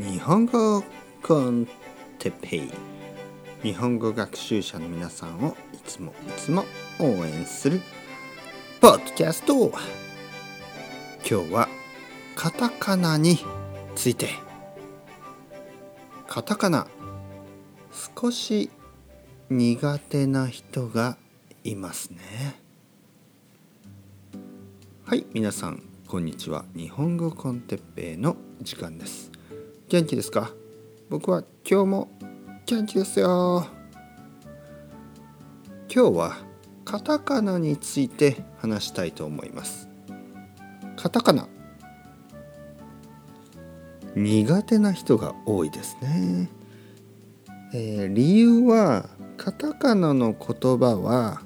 [0.00, 0.82] 日本語
[1.22, 1.68] コン
[2.18, 2.70] テペイ。
[3.62, 6.64] 日本語学習者の皆さんをいつもいつも
[6.98, 7.82] 応援する
[8.80, 9.70] ポッドキャスト。
[11.30, 11.68] 今日は
[12.34, 13.40] カタカナに
[13.94, 14.28] ついて。
[16.26, 16.86] カタカナ
[18.16, 18.70] 少し
[19.50, 21.18] 苦手な人が
[21.62, 22.18] いますね。
[25.04, 26.64] はい皆さんこんにちは。
[26.74, 29.30] 日本語コンテッペイの時間です。
[29.90, 30.52] 元気ですか？
[31.08, 32.08] 僕は今日も
[32.64, 33.66] 元気ですよ。
[35.92, 36.36] 今日は
[36.84, 39.88] カタカナについて話したいと思います。
[40.96, 41.48] カタカナ。
[44.14, 46.48] 苦手な人が多いですね、
[47.74, 51.42] えー、理由はカタカナの言葉は、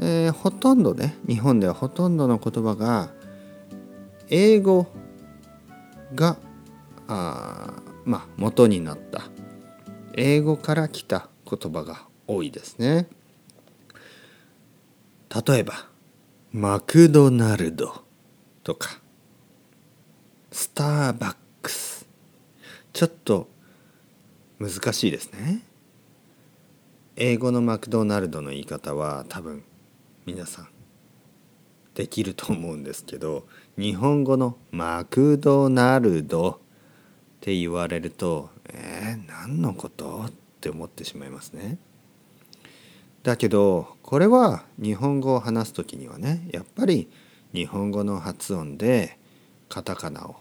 [0.00, 3.10] えー、ほとんどね日本ではほとんどの言葉が
[4.30, 4.88] 英語
[6.16, 6.38] が
[7.08, 9.22] あまあ元になった
[10.14, 13.08] 英語から来た言葉が多いですね。
[15.46, 15.74] 例えば
[16.52, 18.04] マクドナルド
[18.62, 19.00] とか
[20.50, 22.06] スターバックス
[22.92, 23.48] ちょっと
[24.58, 25.62] 難しいですね。
[27.16, 29.64] 英語のマクドナルドの言い方は多分
[30.24, 30.68] 皆さん
[31.94, 36.60] できると思うんですけど日本語のマクドナルド
[37.48, 40.26] って言われるとえー、何のこと？
[40.26, 41.78] って思ってしまいますね。
[43.22, 47.08] だけどこれは日本語を話す時にはねやっぱり
[47.54, 49.18] 日本語の発音で
[49.70, 50.36] カタカナを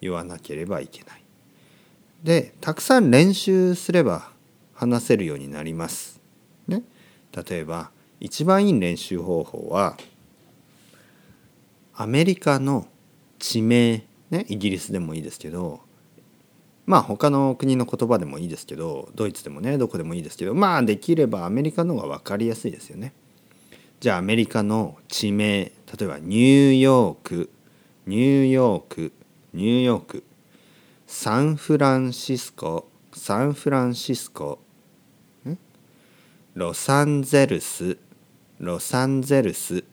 [0.00, 1.24] 言わなければいけない。
[2.22, 4.30] でたくさん練習すれば
[4.72, 6.20] 話せるようになります。
[6.68, 6.84] ね、
[7.32, 9.96] 例えば一番いい練習方法は
[11.92, 12.86] アメリカの
[13.40, 15.80] 地名、ね、イギリスでもいいですけど
[16.86, 23.12] まあ他の国の言葉でもいいですけどドイツでもねどこでもいいですけどまあできればアメリカの方が分かりやすいですよね。
[23.98, 27.50] じゃあアメリカの地名例えばニューヨーク
[28.06, 29.12] ニューヨーク
[29.52, 30.24] ニューヨーク
[31.06, 34.60] サンフランシスコサンフランシスコ
[36.54, 37.98] ロサンゼルス
[38.58, 39.84] ロサンゼルス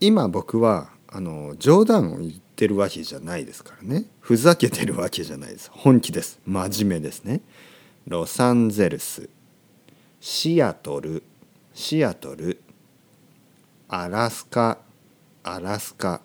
[0.00, 4.04] 今僕はあの冗談を言っててるわけじゃないですからね。
[4.20, 5.70] ふざけてるわけじゃないです。
[5.72, 6.38] 本気です。
[6.44, 7.40] 真面目ですね。
[8.06, 9.30] ロサンゼルス
[10.20, 11.22] シアトル
[11.72, 12.60] シアトル
[13.88, 14.76] アラスカ
[15.42, 16.20] アラスカ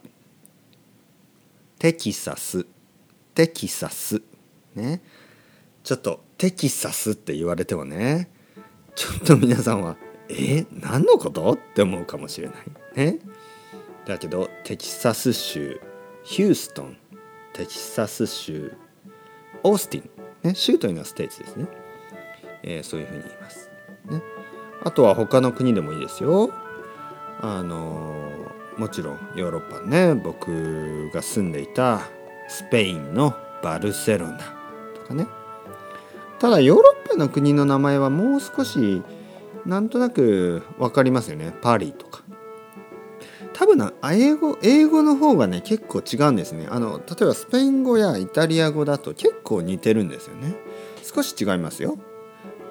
[1.79, 2.65] テキサス
[3.33, 4.21] テキサス
[4.75, 5.01] ね。
[5.83, 8.29] ちょっとテキサスって言われてもね
[8.93, 9.95] ちょっと皆さんは
[10.27, 11.53] え何のこと？
[11.53, 12.57] って思うかもしれない
[12.97, 13.19] ね。
[14.05, 15.79] だけどテキサス州。
[16.25, 16.97] ヒューストン
[17.53, 18.73] テキサス州
[19.63, 20.09] オースティン、
[20.41, 21.67] ね、州というのはステーツですね、
[22.63, 23.69] えー、そういうふうに言います、
[24.09, 24.21] ね、
[24.83, 26.51] あとは他の国でもいいですよ。
[27.41, 28.31] あの、
[28.77, 30.15] もちろんヨーロッパね。
[30.15, 32.01] 僕が住んでいた
[32.47, 34.39] スペインのバルセロナ
[34.95, 35.27] とかね。
[36.39, 39.03] ただヨーロッパの国の名前はもう少し
[39.65, 41.53] なんとなく分かりますよね。
[41.61, 42.23] パリとか。
[43.55, 46.67] 多分な英語英語の方がね結構違うんですね。
[46.69, 50.55] あの例えばスペイン語やイタリア語だと結構似てるんですよね。
[51.01, 51.97] 少し違いますよ。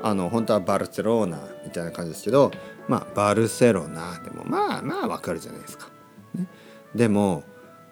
[0.02, 2.50] あの本当はバルセロナみたいな感じですけど
[2.86, 5.88] まあバルセロナでもまあまあわかるじゃないですか、
[6.34, 6.46] ね、
[6.94, 7.44] でも、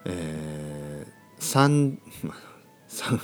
[0.05, 1.97] えー、サン、
[2.87, 3.19] サン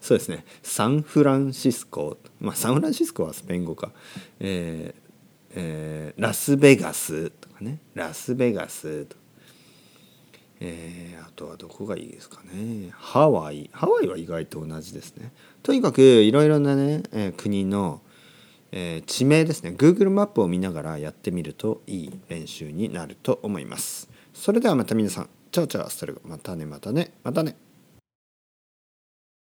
[0.00, 0.46] そうですね。
[0.62, 2.16] サンフランシスコ。
[2.40, 3.92] まあサンフランシスコはスペイン語か、
[4.40, 5.01] えー
[5.54, 7.78] えー、ラスベガスとかね。
[7.94, 9.16] ラスベガスと、
[10.60, 12.90] えー、あとはどこがいいですかね。
[12.92, 13.70] ハワイ。
[13.72, 15.32] ハワイは意外と同じですね。
[15.62, 18.00] とにかくいろいろなね、えー、国の、
[18.72, 19.74] え、地名ですね。
[19.76, 24.08] Google マップを見ながらやってみるといい練習になると思います。
[24.32, 25.30] それではまた皆さん。
[25.50, 27.12] チャオチャオそれまたねまたね。
[27.22, 27.56] またね。